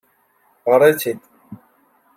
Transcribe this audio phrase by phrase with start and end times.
[0.73, 1.21] Ɣṛet-t-id.